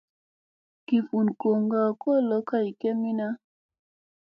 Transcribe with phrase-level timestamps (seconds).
[0.87, 3.27] Gi vun goŋga kolo kay kemina.